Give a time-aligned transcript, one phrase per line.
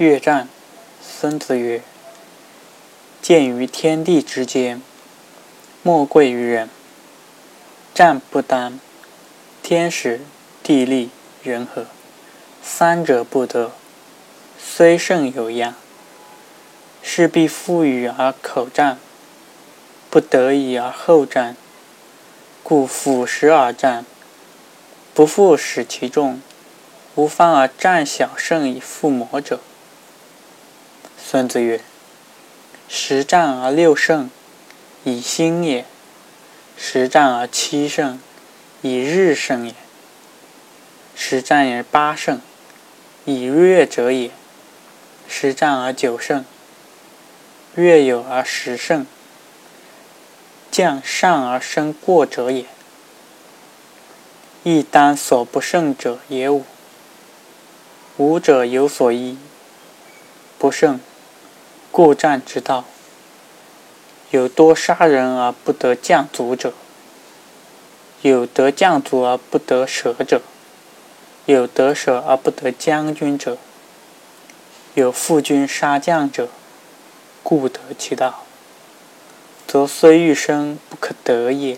[0.00, 0.48] 越战，
[1.02, 1.82] 孙子曰
[3.20, 4.80] ：“见于天地之间，
[5.82, 6.70] 莫贵于人。
[7.92, 8.80] 战不单，
[9.62, 10.22] 天时、
[10.62, 11.10] 地利、
[11.42, 11.84] 人和，
[12.62, 13.72] 三者不得，
[14.58, 15.74] 虽胜有压。
[17.02, 18.98] 势必负隅而口战，
[20.08, 21.54] 不得已而后战。
[22.62, 24.06] 故俯视而战，
[25.12, 26.40] 不复使其众。
[27.16, 29.60] 无方而战小胜以附魔者。”
[31.30, 31.80] 孙子曰
[32.90, 34.28] ：“十战而六胜，
[35.04, 35.84] 以心也；
[36.76, 38.20] 十战而七胜，
[38.82, 39.74] 以日胜也；
[41.14, 42.40] 十战而八胜，
[43.24, 44.30] 以月者也；
[45.28, 46.44] 十战而九胜，
[47.76, 49.06] 月有而十胜，
[50.68, 52.64] 将上而生过者也。
[54.64, 56.64] 一当所不胜者也五，
[58.16, 59.38] 五者有所依，
[60.58, 60.98] 不胜。”
[61.92, 62.84] 过战之道，
[64.30, 66.70] 有多杀人而不得将卒者；
[68.22, 70.38] 有得将卒而不得舍者；
[71.46, 73.56] 有得舍而不得将军者；
[74.94, 76.48] 有负军杀将者，
[77.42, 78.44] 故得其道，
[79.66, 81.76] 则虽欲生不可得也。